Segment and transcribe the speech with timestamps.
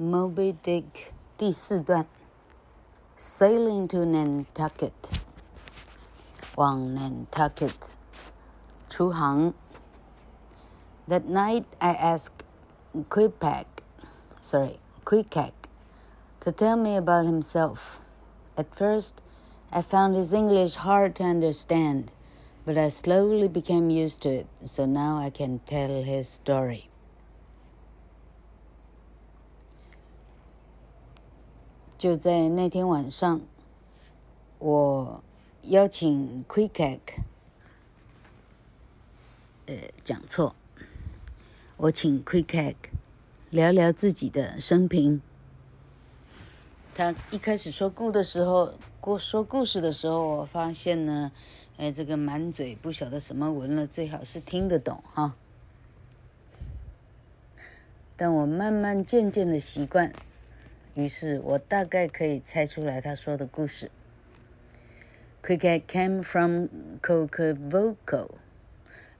[0.00, 2.06] Moby Dick 第四段，
[3.18, 4.92] Sailing to Nantucket，
[6.54, 7.90] 往 Nantucket
[8.88, 9.54] 出航。
[11.08, 12.44] That night I asked
[13.10, 13.66] Queequeg,
[14.40, 15.52] sorry, Queequeg,
[16.40, 18.00] to tell me about himself.
[18.56, 19.20] At first,
[19.72, 22.12] I found his English hard to understand,
[22.64, 26.88] but I slowly became used to it, so now I can tell his story.
[32.03, 33.39] 就在那天晚上，
[34.59, 35.23] 我
[35.61, 36.99] 邀请 Queequeg，
[39.67, 40.53] 呃，讲错，
[41.77, 42.75] 我请 Queequeg
[43.51, 45.21] 聊聊自己的生平。
[46.93, 51.31] 他一开始说故的时候，故说故事的时候，我发现呢，
[51.77, 55.35] 哎，这个满嘴不晓得什么文了，最好是听得懂哈。
[58.17, 60.11] 但我慢慢渐渐的习惯。
[60.94, 63.90] 于是我大概可以猜出来他说的故事。
[65.42, 66.68] Queequeg came from
[67.00, 68.38] Cocavoco,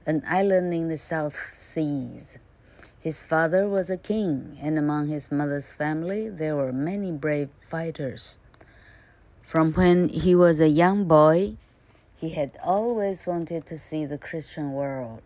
[0.05, 2.39] an island in the South Seas.
[3.01, 8.37] His father was a king, and among his mother's family there were many brave fighters.
[9.41, 11.55] From when he was a young boy,
[12.17, 15.23] he had always wanted to see the Christian world.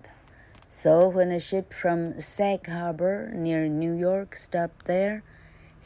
[0.69, 5.23] So when a ship from Sag Harbor near New York stopped there,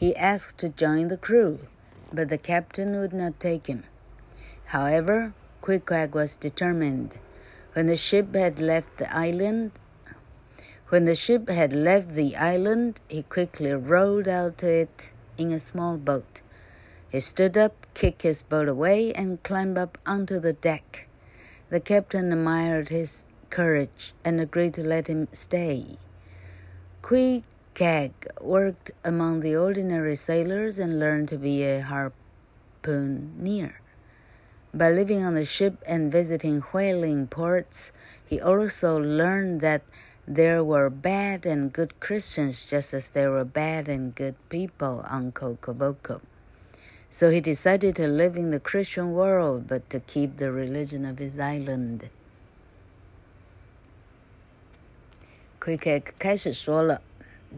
[0.02, 1.60] he asked to join the crew,
[2.12, 3.84] but the captain would not take him.
[4.66, 7.20] However, Queequeg was determined.
[7.74, 9.74] When the ship had left the island,
[10.90, 15.60] when the ship had left the island, he quickly rowed out to it in a
[15.60, 16.42] small boat.
[17.12, 21.08] He stood up, kicked his boat away, and climbed up onto the deck.
[21.70, 26.00] The captain admired his courage and agreed to let him stay.
[27.04, 27.44] Queequeg
[27.77, 33.75] Queequeg worked among the ordinary sailors and learned to be a harpooner.
[34.73, 37.93] By living on the ship and visiting whaling ports,
[38.25, 39.83] he also learned that
[40.27, 45.33] there were bad and good Christians just as there were bad and good people on
[45.33, 46.23] Cocavoco.
[47.11, 51.19] So he decided to live in the Christian world, but to keep the religion of
[51.19, 52.09] his island.
[55.61, 57.03] Queequeg 开始说了。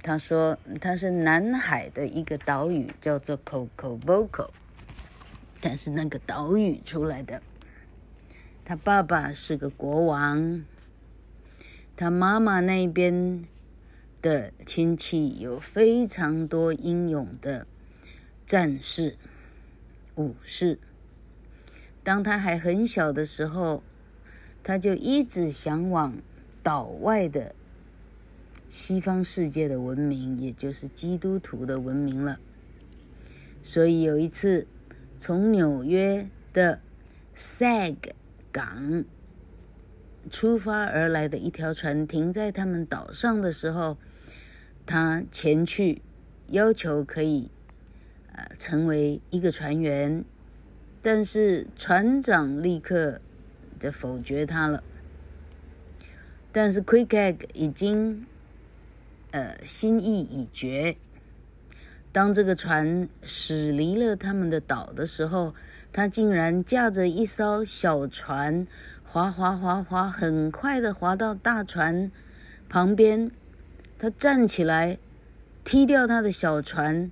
[0.02, 4.50] 他说：“他是南海的一个岛屿，叫做 Cocavoco，
[5.62, 7.42] 但是那个岛屿出来的。
[8.66, 10.66] 他爸爸是个国王，
[11.96, 13.46] 他妈妈那边
[14.22, 17.68] 的亲戚有非常多英勇的
[18.48, 19.16] 战士、
[20.16, 20.80] 武士。
[22.04, 23.84] 当他还很小的时候，
[24.64, 26.18] 他就一直向往
[26.64, 27.54] 岛外的。”
[28.74, 32.40] 西方世界的文明，也就是基督徒的文明了。
[33.62, 34.66] 所以有一次，
[35.20, 36.80] 从纽约的
[37.38, 37.98] Sag
[38.52, 39.06] 港
[40.32, 43.96] 出发而来的一条船停在他们岛上的时候，
[44.88, 46.02] 他前去
[46.48, 47.52] 要求可以
[48.32, 50.26] 呃成为一个船员，
[51.00, 53.22] 但是船长立刻
[53.80, 54.84] 就否决他了。
[56.52, 58.26] 但是 Quick Egg 已经。
[59.34, 60.96] 呃，心意已决。
[62.12, 65.56] 当这个船驶离了他们的岛的时候，
[65.92, 68.68] 他竟然驾着一艘小船，
[69.04, 72.12] 划划划划，很快的划到大船
[72.70, 73.32] 旁边。
[73.98, 75.00] 他站起来，
[75.64, 77.10] 踢掉他的小船，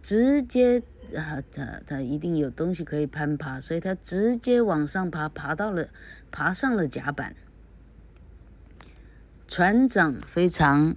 [0.00, 0.84] 直接
[1.16, 5.88] 啊，他他一定有东西可以攀爬，所以他直接往上爬，爬到了，
[6.30, 7.34] 爬上了甲板。
[9.48, 10.94] 船长非常。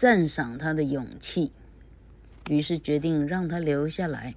[0.00, 1.52] 赞赏他的勇气，
[2.48, 4.34] 于是决定让他留下来。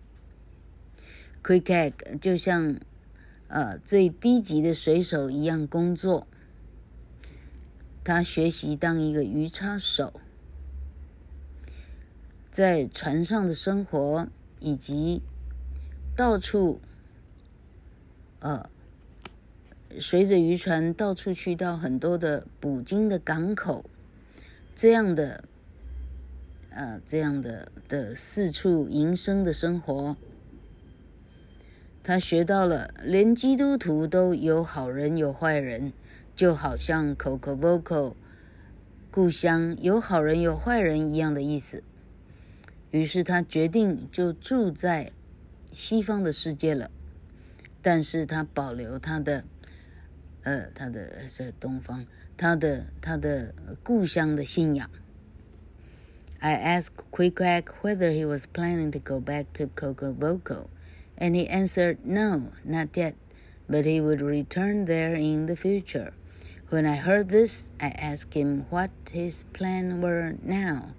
[1.41, 2.75] Queequeg 就像
[3.47, 6.28] 呃最低级的水手一样工作，
[8.03, 10.19] 他学习当一个鱼叉手，
[12.52, 14.28] 在船上的生活
[14.59, 15.22] 以及
[16.14, 16.82] 到处
[18.41, 18.70] 呃
[19.97, 23.85] 随着渔船到处去到很多的捕鲸的港口，
[24.76, 25.46] 这样的。
[26.75, 30.17] 呃，这样的的四处营生的生活，
[32.03, 35.93] 他学到了，连基督徒都有好人有坏人，
[36.35, 38.16] 就好像 Coco Voco
[39.11, 41.84] 故乡有好人有坏人一样的意思。
[42.90, 45.11] 于是他决定就住在
[45.72, 46.90] 西方的世界了，
[47.84, 49.43] 但是他保留他的，
[50.41, 52.03] 呃，他的是东方，
[52.35, 53.53] 他的他的
[53.84, 54.90] 故乡的信仰。
[56.43, 60.67] I asked Queequeg whether he was planning to go back to Cocoboko,
[61.17, 63.16] and he answered no, not yet,
[63.69, 66.11] but he would return there in the future.
[66.67, 70.95] When I heard this, I asked him what his plans were now,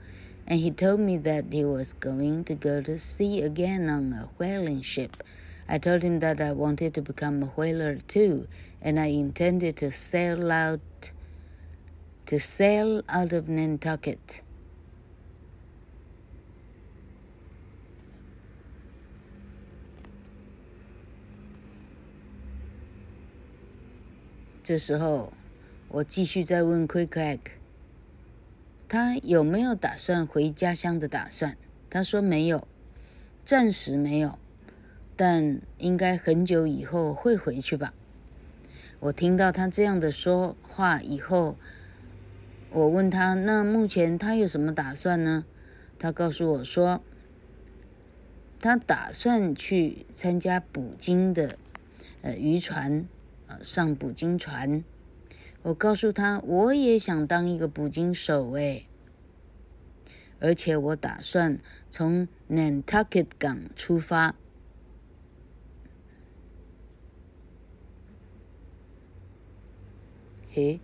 [0.46, 4.30] and he told me that he was going to go to sea again on a
[4.38, 5.22] whaling ship.
[5.68, 8.48] I told him that I wanted to become a whaler too,
[8.80, 11.10] and I intended to sail out
[12.24, 14.40] to sail out of Nantucket.
[24.64, 25.32] 这时候。
[25.88, 27.38] 我继续再问 Queequeg，
[28.88, 31.56] 他有没有打算回家乡的打算？
[31.88, 32.66] 他说没有，
[33.44, 34.36] 暂时没有，
[35.14, 37.94] 但应该很久以后会回去吧。
[38.98, 41.56] 我听到他这样的说话以后，
[42.70, 45.44] 我问他：“那目前他有什么打算呢？”
[45.96, 47.00] 他告诉我说
[48.60, 51.56] ：“他打算去参加捕鲸的，
[52.22, 53.06] 呃，渔船，
[53.46, 54.82] 呃，上捕鲸船。”
[55.62, 58.86] 我告诉他，我也想当一个捕鲸手诶，
[60.38, 61.58] 而且我打算
[61.88, 64.34] 从 Nantucket 港出发。
[70.50, 70.78] 嘿，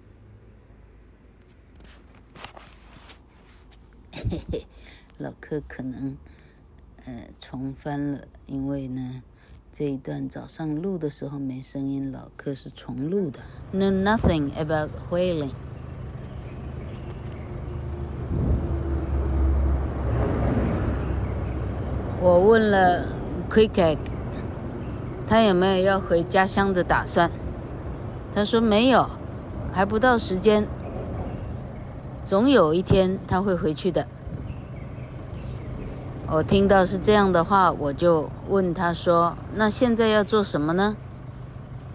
[4.13, 4.67] 嘿嘿，
[5.19, 6.17] 老柯可能
[7.05, 9.23] 呃重翻了，因为呢。
[9.73, 13.39] 这一段早上录的时候没声音，老柯是重录的。
[13.73, 15.53] Know nothing about whaling。
[22.21, 23.07] 我问了
[23.49, 23.99] Queequeg，
[25.27, 27.31] 他有没有要回家乡的打算？
[28.35, 29.09] 他说没有，
[29.73, 30.67] 还不到时间，
[32.25, 34.07] 总有一天他会回去的。
[36.33, 40.97] 我听到是这样的话，我就问他说：“那现在要做什么呢？”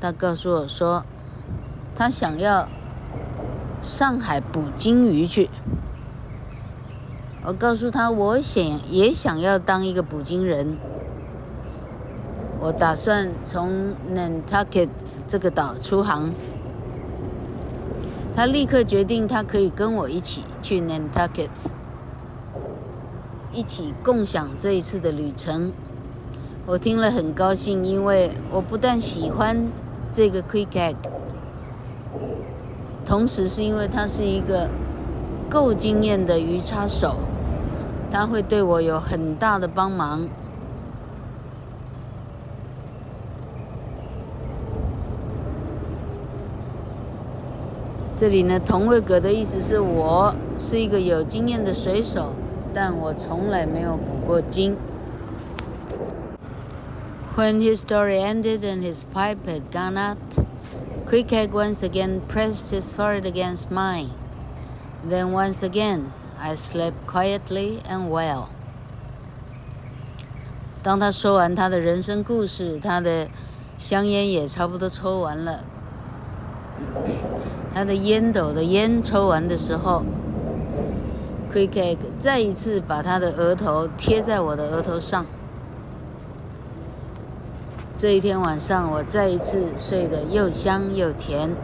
[0.01, 1.05] 他告诉我说
[1.95, 2.67] ：“他想要
[3.81, 5.49] 上海捕鲸鱼去。”
[7.47, 8.61] 我告诉他：“我想
[8.91, 10.75] 也想要当一个捕鲸人。
[12.59, 14.89] 我打算从 Nantucket
[15.25, 16.31] 这个岛出航。”
[18.35, 21.47] 他立刻决定，他可以跟我一起去 Nantucket。
[23.55, 25.71] 一起共享这一次的旅程，
[26.65, 29.69] 我听了很高兴，因为我不但喜欢
[30.11, 30.95] 这个 Quick Egg，
[33.05, 34.67] 同时是因为他是一个
[35.49, 37.15] 够经验的鱼叉手，
[38.11, 40.27] 他会对我有很大的帮忙。
[48.13, 52.33] 这里呢，同位格的意思是我是一个有经验的水手。
[52.74, 54.76] 但我从来没有捕过鲸。
[57.36, 60.16] When his story ended and his pipe had gone out,
[61.06, 64.10] Queequeg once again pressed his forehead against mine.
[65.08, 68.48] Then once again, I slept quietly and well.
[70.82, 73.28] 当他说完他的人生故事，他的
[73.78, 75.64] 香烟也差不多抽完了，
[77.74, 80.04] 他的烟斗的烟抽完的时候。
[81.54, 85.26] Queequeg 再一次把他的额头贴在我的额头上。
[87.96, 91.54] 这一天晚上，我再一次睡得又香又甜。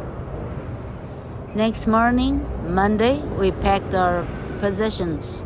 [1.56, 4.24] Next morning, Monday, we packed our
[4.60, 5.44] possessions.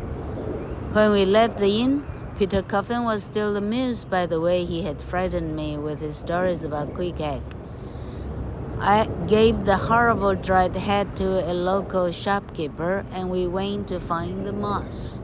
[0.93, 2.01] When we left the inn,
[2.37, 6.65] Peter Coffin was still amused by the way he had frightened me with his stories
[6.65, 7.41] about Queequeg.
[8.78, 14.44] I gave the horrible dried head to a local shopkeeper, and we went to find
[14.44, 15.20] the moss.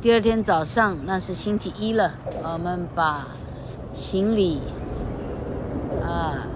[0.00, 2.12] 第二天早上，那是星期一了，
[2.42, 3.26] 我们把
[3.92, 4.60] 行李
[6.02, 6.46] 啊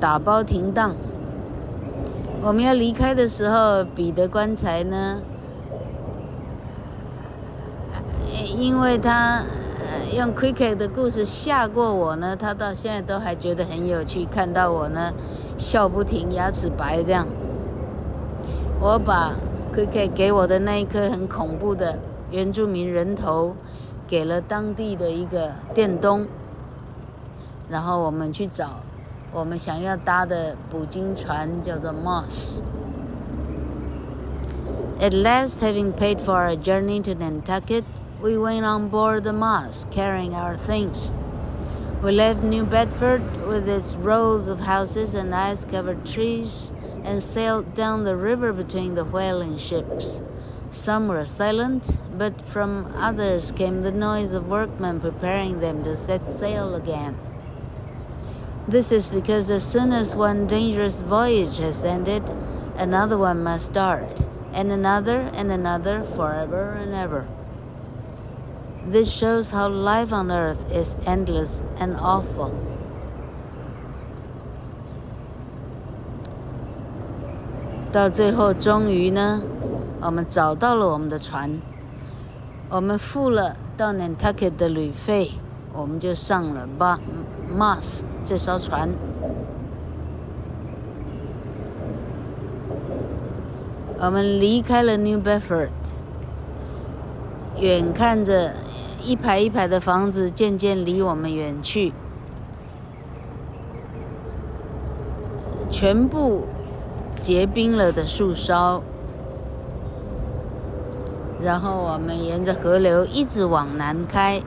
[0.00, 0.94] 打包停当。
[2.40, 5.20] 我们要离开的时候，彼得棺材呢，
[8.56, 9.42] 因为他。
[10.14, 14.24] 用 Quickie 的故事吓过我呢，他到现在都还觉得很有趣。
[14.24, 15.12] 看到我呢，
[15.58, 17.26] 笑不停，牙齿白这样。
[18.80, 19.34] 我把
[19.74, 21.98] Quickie 给我的那一颗很恐怖的
[22.30, 23.54] 原住民人头，
[24.06, 26.26] 给了当地的一个店东。
[27.68, 28.80] 然后我们去找
[29.32, 32.60] 我们想要搭的捕鲸船，叫做 Moss。
[35.00, 37.84] At last, having paid for our journey to Nantucket.
[38.20, 41.12] We went on board the Moss, carrying our things.
[42.02, 46.72] We left New Bedford with its rows of houses and ice covered trees
[47.04, 50.20] and sailed down the river between the whaling ships.
[50.72, 56.28] Some were silent, but from others came the noise of workmen preparing them to set
[56.28, 57.16] sail again.
[58.66, 62.28] This is because as soon as one dangerous voyage has ended,
[62.76, 67.28] another one must start, and another and another forever and ever.
[68.90, 72.52] This shows how life on earth is endless and awful.
[77.92, 79.42] 到最后，终于呢，
[80.00, 81.60] 我们找到了我们的船，
[82.70, 85.32] 我们付了到 Nantucket 的旅费，
[85.74, 86.66] 我们就上了
[87.54, 88.88] Moss 这艘船。
[94.00, 95.68] 我们离开了 New Bedford，
[97.60, 98.54] 远看着
[99.02, 101.92] 一排一排的房子渐渐离我们远去，
[105.70, 106.44] 全部。
[107.20, 108.80] 结冰了的树梢，
[111.42, 114.40] 然后我们沿着河流一直往南开，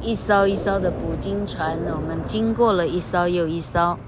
[0.00, 3.98] 一艘一艘的捕鲸船，我们经过了一艘又一艘。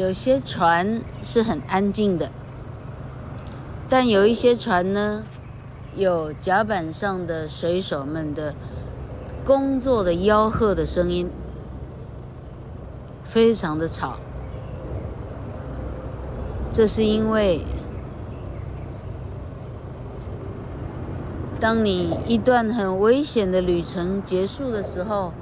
[0.00, 2.30] 有些船是很安静的，
[3.88, 5.22] 但有一些船呢，
[5.94, 8.54] 有甲板上的水手们的。
[9.42, 11.28] 工作的吆喝的声音
[13.24, 14.16] 非常的吵，
[16.70, 17.62] 这是因为
[21.58, 25.32] 当你一段很危险的旅程结束的时候，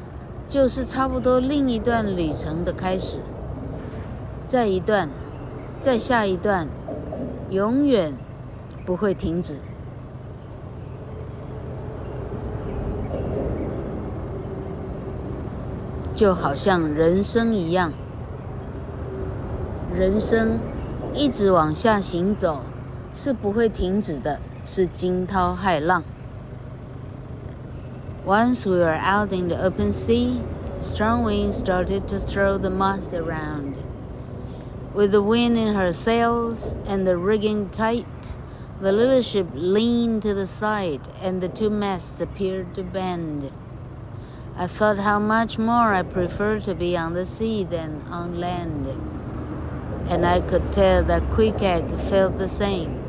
[0.49, 3.19] 就是差不多另一段旅程的开始，
[4.49, 5.11] 再一段，
[5.79, 6.67] 再下一段，
[7.51, 8.15] 永远
[8.87, 9.59] 不会停止。
[16.15, 17.93] 就好像人生一样，
[19.95, 20.59] 人生
[21.13, 22.63] 一直往下行走，
[23.13, 26.03] 是不会停止的，是惊涛骇浪。
[28.27, 30.39] Once we were out in the open sea,
[30.81, 33.75] strong winds started to throw the moss around.
[34.99, 38.33] With the wind in her sails and the rigging tight,
[38.81, 43.53] the little ship leaned to the side, and the two masts appeared to bend.
[44.57, 48.89] I thought how much more I preferred to be on the sea than on land,
[50.11, 53.01] and I could tell that Queequeg felt the same.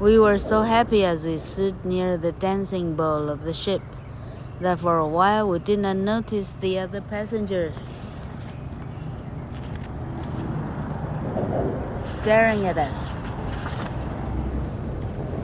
[0.00, 3.82] We were so happy as we stood near the dancing bowl of the ship
[4.60, 7.90] that for a while we did not notice the other passengers
[12.05, 13.17] staring at us.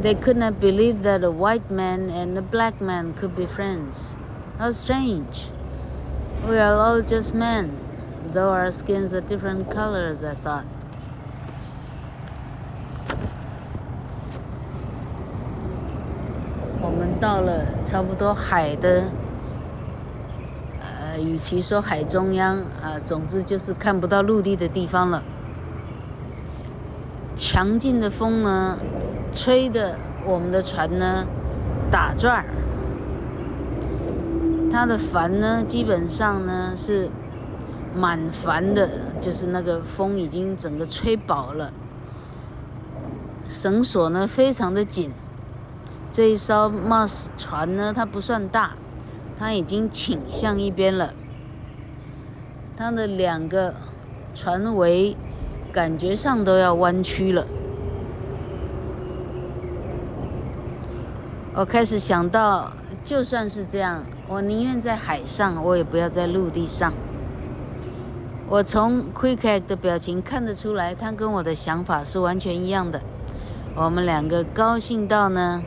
[0.01, 4.16] They could not believe that a white man and a black man could be friends.
[4.60, 5.50] How strange.
[6.48, 7.72] We are all just men,
[8.32, 10.66] though our skins are different colors, I thought.
[16.80, 19.06] 我们到了差不多海的，
[20.80, 25.24] 呃，与其说海中央啊，总之就是看不到陆地的地方了。
[27.52, 28.78] 强劲的风呢，
[29.35, 31.26] 吹的我们的船呢
[31.90, 32.47] 打转儿，
[34.73, 37.11] 它的帆呢基本上呢是
[37.94, 38.88] 满帆的，
[39.21, 41.75] 就是那个风已经整个吹饱了，
[43.47, 45.12] 绳索呢非常的紧。
[46.11, 48.76] 这一艘 Moss 船呢，它不算大，
[49.37, 51.12] 它已经倾向一边了，
[52.78, 53.75] 它的两个
[54.35, 55.14] 船桅
[55.73, 57.47] 感觉上都要弯曲了。
[61.55, 66.93] 我开始想到，就算是这样，我宁愿在海上，我也不要在陆地上。
[68.49, 73.00] 我从 Quick 的表情看得出来，他跟我的想法是完全一样的。
[73.75, 75.62] 我们两个高兴到呢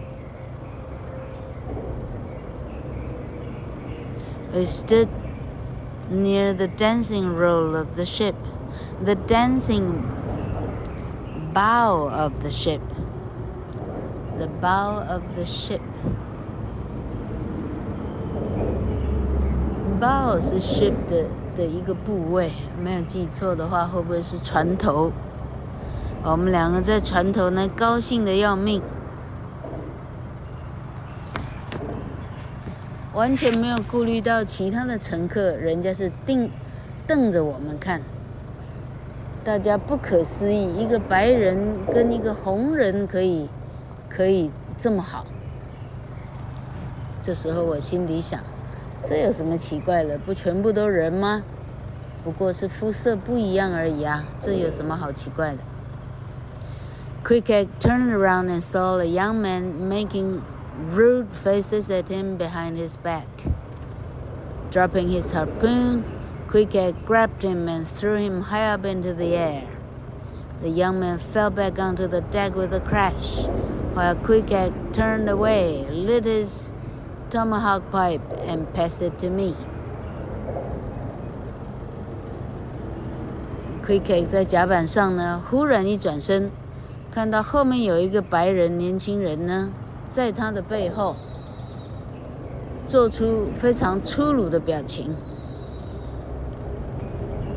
[4.53, 5.07] ，We stood
[6.13, 8.35] near the dancing roll of the ship,
[9.03, 10.03] the dancing
[11.53, 12.81] bow of the ship.
[14.37, 15.81] The bow of the ship.
[19.99, 21.25] Bow 是 ship 的
[21.55, 22.51] 的一个部位，
[22.83, 25.11] 没有记错的话，会不会是船头？
[26.23, 28.81] 我们两个在船头呢，高兴的要命，
[33.13, 36.51] 完全没有顾虑到其他的乘客，人家是盯
[37.07, 38.01] 瞪着我们看，
[39.45, 43.47] 大家不可思议，一个白人跟一个红人可以。
[44.07, 45.25] 可以这么好，
[47.21, 48.39] 这时候我心里想，
[49.01, 50.17] 这有什么奇怪的？
[50.17, 51.43] 不全部都人吗？
[52.23, 55.63] 不过是肤色不一样而已啊，这有什么好奇怪的
[57.25, 60.39] ？Quick turned around and saw a young man making
[60.95, 63.25] rude faces at him behind his back.
[64.71, 66.03] Dropping his harpoon,
[66.48, 69.62] Quick grabbed him and threw him high up into the air.
[70.62, 73.46] The young man fell back onto the deck with a crash,
[73.94, 74.50] while Quick
[74.92, 76.72] turned away, lit his
[77.30, 79.54] tomahawk pipe, and passed it to me.
[83.86, 86.50] Quick 在甲板上呢，忽然一转身，
[87.10, 89.70] 看到后面有一个白人年轻人呢，
[90.10, 91.16] 在他的背后
[92.86, 95.14] 做出非常粗鲁的表情。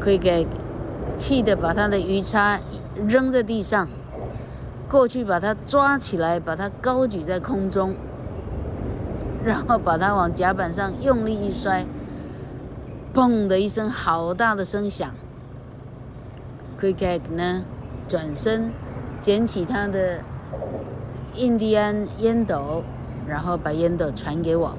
[0.01, 0.47] Quick
[1.17, 2.61] 气得把他的鱼叉
[3.07, 3.89] 扔在地上，
[4.89, 7.95] 过去把他抓起来，把他高举在空中，
[9.45, 11.85] 然后把他往甲板上用力一摔，
[13.13, 15.11] 砰的一声，好大的声响。
[16.81, 17.65] Quick 呢，
[18.07, 18.71] 转身
[19.21, 20.21] 捡起他的
[21.35, 22.85] 印第安烟斗，
[23.27, 24.75] 然后把烟斗传给我。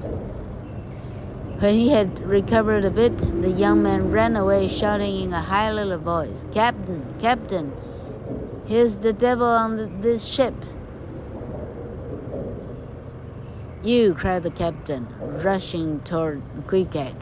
[1.60, 5.70] When he had recovered a bit, the young man ran away, shouting in a high
[5.70, 7.74] little voice, "Captain, Captain,
[8.64, 10.54] here's the devil on the, this ship!"
[13.82, 17.12] You, cried the captain, rushing toward Quick.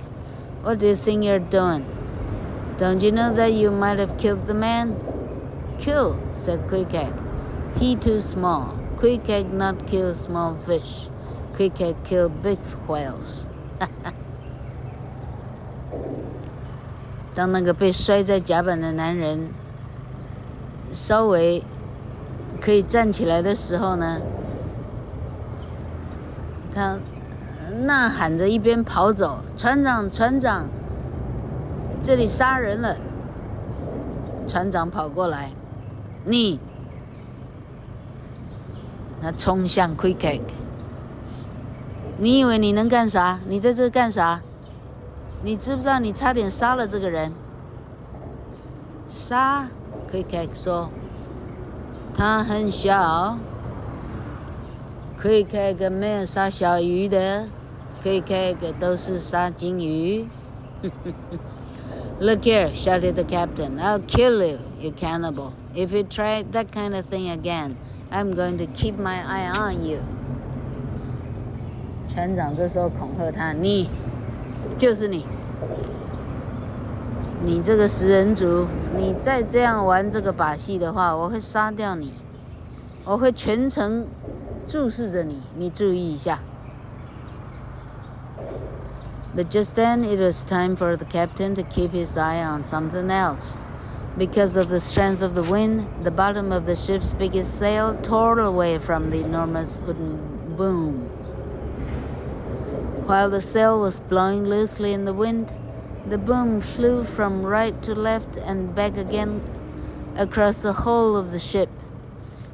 [0.63, 1.85] What do you think you're doing?
[2.77, 4.95] Don't you know that you might have killed the man?
[5.81, 6.95] Killed, said Quick
[7.81, 8.79] He too small.
[8.97, 11.09] Quick not kill small fish.
[11.55, 13.49] Quick kill big whales.
[17.39, 19.51] 当那个被摔在甲板的男人
[20.91, 21.63] 稍微
[22.61, 24.21] 可以站起来的时候呢，
[26.75, 26.99] 他
[27.87, 30.67] 呐喊着一边跑走：“船长，船长！”
[32.03, 32.97] 这里杀人了！
[34.49, 35.53] 船长跑过来，
[36.25, 36.59] 你，
[39.23, 40.41] 他冲向 Quick，
[42.17, 43.39] 你以为你能干啥？
[43.47, 44.41] 你在这干啥？
[45.43, 47.33] 你知不知道你差点杀了这个人？
[49.07, 49.69] 杀
[50.11, 50.91] ？Quick 说，
[52.15, 53.39] 他很小
[55.21, 57.47] ，Quick 没有杀小鱼的
[58.03, 60.27] ，Quick 都是杀金鱼。
[62.21, 63.79] Look here, shouted the captain.
[63.79, 65.53] I'll kill you, you cannibal.
[65.75, 67.77] If you try that kind of thing again,
[68.11, 70.01] I'm going to keep my eye on you.
[72.09, 73.89] 船长这时候恐吓他：“你，
[74.78, 75.26] 就是你，
[77.44, 82.14] 你这个食人族，你再这样玩这个把戏的话，我会杀掉你，
[83.06, 84.06] 我会全程
[84.68, 86.40] 注视着你，你注意一下。”
[89.36, 93.10] But just then it was time for the captain to keep his eye on something
[93.10, 93.60] else.
[94.16, 98.40] Because of the strength of the wind, the bottom of the ship's biggest sail tore
[98.40, 100.20] away from the enormous wooden
[100.56, 101.07] boom.
[103.09, 105.55] While the sail was blowing loosely in the wind,
[106.07, 109.41] the boom flew from right to left and back again
[110.15, 111.71] across the whole of the ship.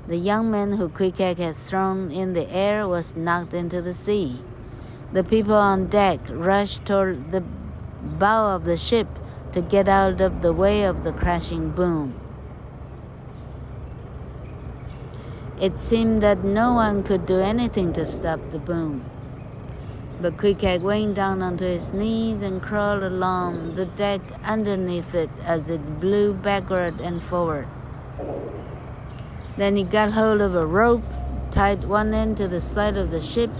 [0.06, 4.44] The young man who Quick had thrown in the air was knocked into the sea.
[5.12, 7.42] The people on deck rushed toward the
[8.20, 9.08] bow of the ship
[9.50, 12.14] to get out of the way of the crashing boom.
[15.60, 19.04] It seemed that no one could do anything to stop the boom.
[20.20, 25.68] But Quick went down onto his knees and crawled along the deck underneath it as
[25.68, 27.66] it blew backward and forward.
[29.56, 31.04] Then he got hold of a rope,
[31.50, 33.50] tied one end to the side of the ship,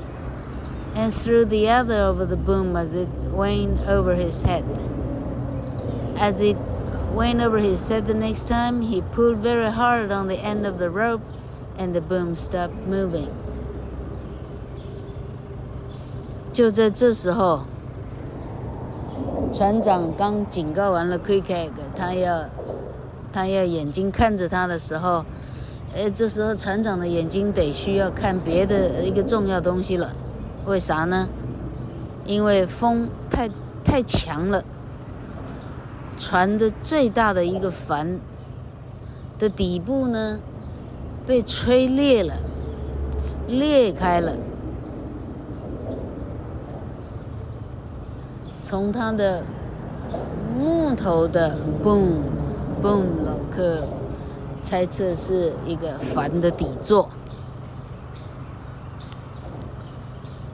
[0.94, 4.64] and threw the other over the boom as it went over his head.
[6.16, 6.56] As it
[7.12, 10.78] went over his head the next time, he pulled very hard on the end of
[10.78, 11.22] the rope,
[11.76, 13.43] and the boom stopped moving.
[16.54, 17.64] 就在这时候，
[19.52, 22.44] 船长刚警告完了 Quick，Egg，他要
[23.32, 25.24] 他要眼睛看着他的时候，
[25.92, 30.14] 哎，这时候船长的眼睛得需要看别的一个重要东西了。
[30.64, 31.28] 为啥呢？
[32.24, 33.50] 因为风太
[33.84, 34.62] 太强了，
[36.16, 38.20] 船的最大的一个帆
[39.40, 40.38] 的底部呢，
[41.26, 42.34] 被吹裂了，
[43.48, 44.36] 裂开了。
[48.64, 49.44] 从它的
[50.58, 52.22] 木头的 boom
[52.82, 53.82] boom 老客
[54.62, 57.10] 猜测是一个帆的底座。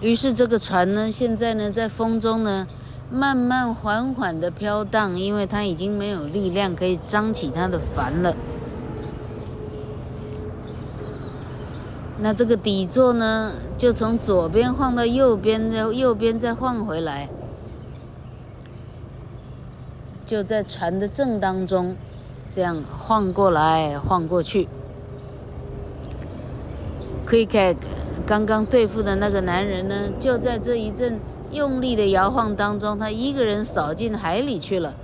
[0.00, 2.66] 于是这个船呢，现在呢在风中呢，
[3.12, 8.34] 慢慢缓缓的飘荡，因为它已经没有力量可以张起它的帆了。
[12.18, 17.28] 那这个底座呢，就从左边晃到右边，然后右边再晃回来，
[20.30, 21.96] 就在船的正当中，
[22.48, 24.68] 这样晃过来晃过去。
[27.26, 27.74] Queequeg
[28.24, 31.18] 刚刚对付的那个男人呢，就在这一阵。
[31.50, 34.94] 用力的摇晃当中，他一个人扫进海里去了。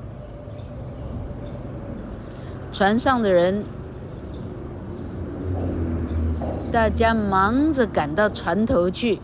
[2.73, 3.65] 船上的人，
[6.71, 9.19] 大家忙着赶到船头去，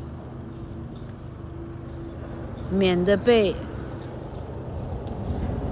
[2.72, 3.54] 免得被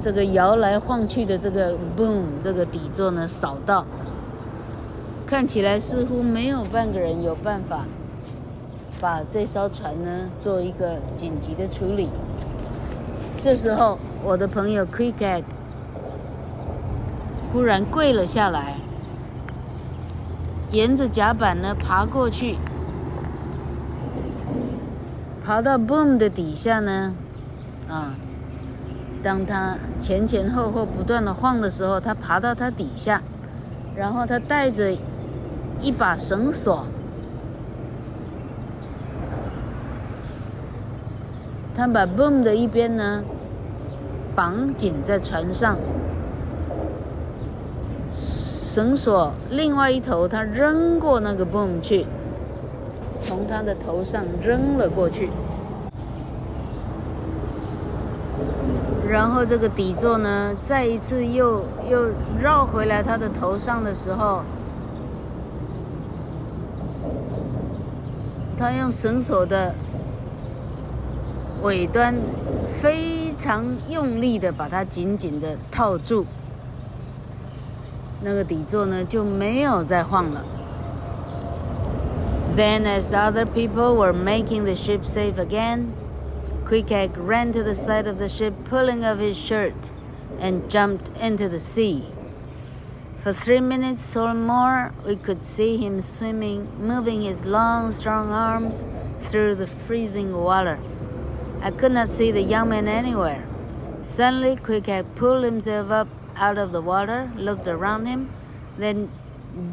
[0.00, 3.84] 这个摇来晃去的这个 boom 这个底座呢扫到。
[5.26, 7.84] 看起来似乎没有半个人有办法。
[9.00, 12.10] 把这艘船呢做一个紧急的处理。
[13.40, 15.42] 这时候，我的朋友 Queequeg
[17.50, 18.76] 忽然跪了下来，
[20.70, 22.58] 沿着甲板呢爬过去，
[25.42, 27.14] 爬到 boom 的底下呢，
[27.88, 28.12] 啊，
[29.22, 33.22] 当他前前后后不断的晃的时候，他爬到它底下，
[33.94, 34.96] 然后他带着
[35.80, 36.86] 一把绳索。
[41.76, 43.22] 他把 boom 的一边呢
[44.34, 45.78] 绑紧在船上，
[48.10, 52.06] 绳索另外一头他扔过那个 boom 去，
[53.20, 55.30] 从他的头上扔了过去，
[59.10, 64.44] 然后这个底座呢再一次又又绕回来他的头上的时候，
[68.56, 69.74] 他用绳索的。
[71.62, 72.14] 尾端
[72.70, 76.24] 非常用力的把它紧紧的套住，
[78.22, 80.42] 那个底座呢就没有再晃了。
[82.56, 85.88] Then, as other people were making the ship safe again,
[86.70, 89.90] Queequeg ran to the side of the ship, pulling off his shirt,
[90.38, 92.04] and jumped into the sea.
[93.16, 98.86] For three minutes or more, we could see him swimming, moving his long, strong arms
[99.18, 100.78] through the freezing water.
[101.60, 103.48] I could not see the young man anywhere.
[104.02, 106.06] Suddenly, Queequeg pulled himself up
[106.36, 108.30] out of the water, looked around him,
[108.78, 109.10] then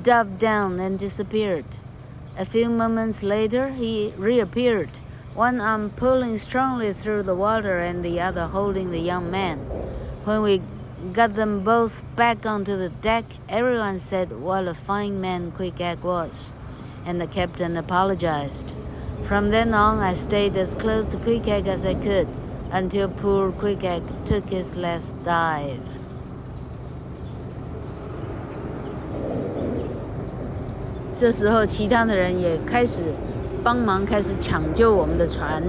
[0.01, 1.65] dove down and disappeared.
[2.39, 4.89] A few moments later, he reappeared,
[5.37, 9.59] one arm pulling strongly through the water and the other holding the young man.
[10.25, 10.63] When we
[11.13, 16.55] got them both back onto the deck, everyone said what a fine man Queequeg was,
[17.05, 18.75] and the captain apologized.
[19.21, 22.27] From then on, I stayed as close to Queequeg as I could
[22.71, 25.87] until poor Queequeg took his last dive.
[33.67, 35.61] 帮忙，开始抢救我们的船。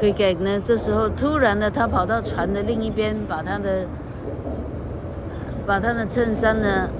[0.00, 3.86] Queequeg 呢，这时候突然的，他跑到船的另一边，把他的
[5.64, 6.90] 把他的衬衫呢，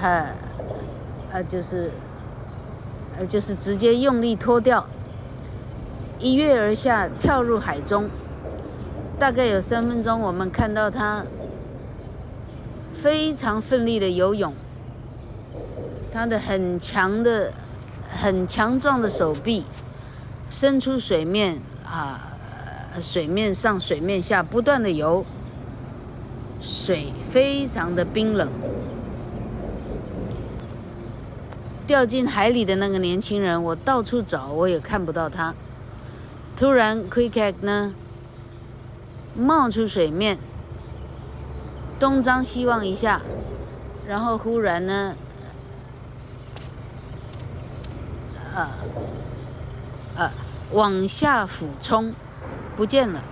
[0.00, 0.28] 哈，
[1.34, 1.90] 啊，就是。
[3.28, 4.86] 就是直接用力脱掉，
[6.18, 8.08] 一跃而下，跳入海中。
[9.20, 11.24] 大概有三分钟，我们看到他
[12.90, 14.52] 非常奋力的游泳，
[16.14, 17.52] 他的很强的、
[18.08, 19.66] 很强壮的手臂
[20.48, 22.32] 伸出水面啊，
[23.00, 25.26] 水面上、水面下不断的游，
[26.60, 28.48] 水非常的冰冷。
[31.84, 35.52] 掉进海里的那个年轻人，我到处找，我也看不到他。
[36.56, 37.92] 突然，Queequeg 呢
[39.36, 40.38] 冒出水面，
[41.98, 43.20] 东张西望一下，
[44.06, 45.16] 然后忽然呢，
[48.54, 48.68] 呃，
[50.16, 50.30] 呃，
[50.72, 52.14] 往下俯冲，
[52.76, 53.22] 不见了。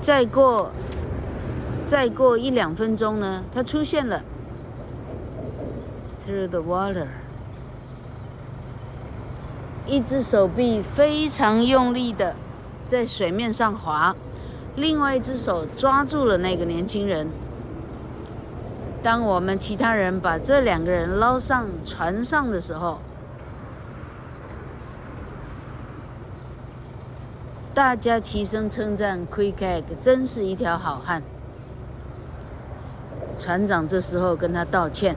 [0.00, 0.72] 再过。
[1.84, 4.24] 再过一两分钟呢，他出现了。
[6.20, 7.06] Through the water，
[9.86, 12.34] 一只手臂非常用力的
[12.88, 14.16] 在水面上划，
[14.74, 17.28] 另外一只手抓住了那个年轻人。
[19.06, 22.98] 当我们其他人把这两个人捞上船上的时候，
[27.72, 31.22] 大家齐声称赞 Queequeg 真是一条好汉。
[33.38, 35.14] 船长这时候跟他道歉，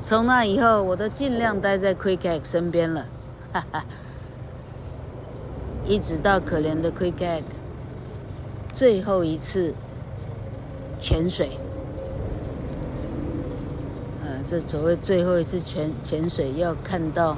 [0.00, 3.04] 从那以后，我都尽量待在 Queequeg 身边了，
[3.52, 3.84] 哈哈。
[5.84, 7.42] 一直到可怜的 Queequeg
[8.72, 9.74] 最后一次
[10.98, 11.59] 潜水，
[14.50, 17.36] 这所谓最后一次潜潜水要看到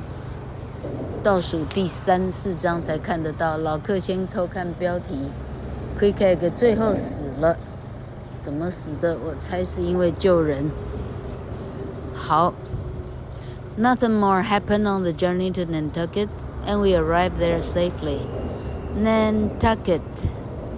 [1.23, 3.59] 倒数第三四章才看得到。
[3.59, 5.29] 老客先偷看标题
[6.01, 7.59] ，Quick Egg 最后死了，
[8.39, 9.19] 怎么死的？
[9.23, 10.71] 我猜是因为救人。
[12.15, 12.55] 好
[13.79, 16.29] ，Nothing more happened on the journey to Nantucket,
[16.67, 18.21] and we arrived there safely.
[18.97, 20.01] Nantucket.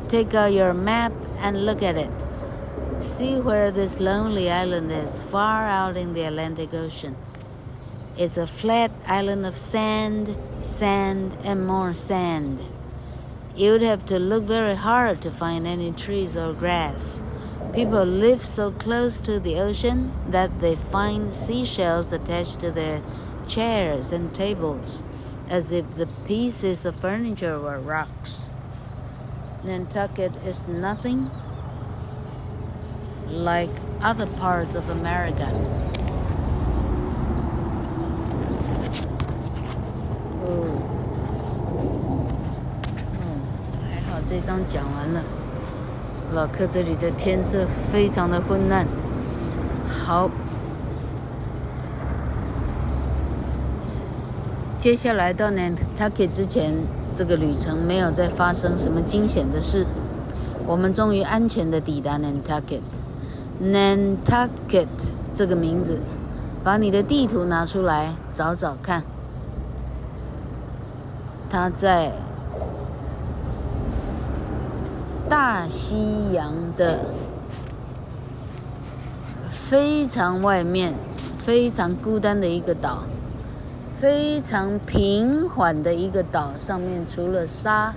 [0.09, 2.11] Take out your map and look at it.
[3.05, 7.15] See where this lonely island is, far out in the Atlantic Ocean.
[8.17, 12.63] It's a flat island of sand, sand, and more sand.
[13.55, 17.23] You'd have to look very hard to find any trees or grass.
[17.75, 23.03] People live so close to the ocean that they find seashells attached to their
[23.47, 25.03] chairs and tables,
[25.51, 28.47] as if the pieces of furniture were rocks.
[29.63, 31.31] Nantucket is nothing
[33.35, 33.71] like
[34.01, 35.49] other parts of America.
[40.41, 40.47] 哦，
[43.21, 43.25] 嗯，
[43.91, 45.23] 还好这章讲完了。
[46.33, 48.87] 老克这里的天色非常的昏暗。
[49.89, 50.31] 好，
[54.79, 56.75] 接下来到 Nantucket 之前，
[57.13, 59.87] 这个旅程没有再发生什么惊险的事。
[60.67, 62.83] 我们终于安全的抵达 Nantucket。
[63.65, 64.87] Nantucket
[65.33, 66.01] 这个名字，
[66.63, 69.03] 把你的地图拿出来找找看。
[71.49, 72.13] 它在。
[75.27, 75.97] 大西
[76.33, 77.07] 洋的
[79.49, 80.95] 非常外面，
[81.39, 83.05] 非常孤单的一个岛，
[83.97, 87.95] 非常平缓的一个岛，上面除了沙，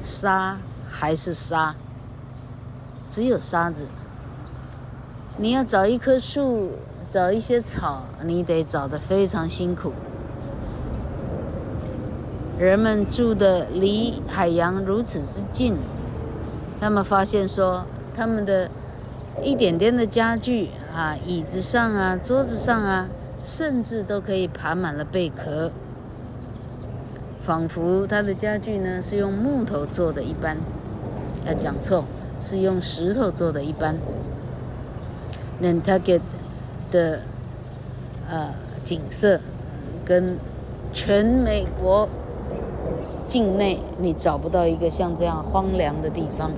[0.00, 1.74] 沙还是沙，
[3.08, 3.88] 只有沙子。
[5.42, 6.72] 你要找一棵树，
[7.08, 9.94] 找一些草，你得找得非常辛苦。
[12.58, 15.78] 人们住的离海洋如此之近。
[16.78, 18.70] 他们发现说，他们的
[19.42, 23.08] 一点点的家具啊，椅子上啊，桌子上啊，
[23.40, 25.70] 甚至都可以爬满了贝壳，
[27.40, 30.58] 仿佛他的家具呢是用木头做的一般。
[31.46, 32.04] 要讲错，
[32.38, 33.96] 是用石头做的一般。
[35.60, 36.18] 南塔克
[36.90, 37.20] 的
[38.28, 39.40] 呃景色，
[40.04, 40.36] 跟
[40.92, 42.08] 全美国。
[43.28, 46.50] 境内你找不到一个像这样荒凉的地方。